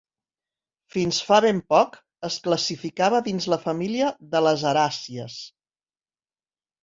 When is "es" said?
2.29-2.37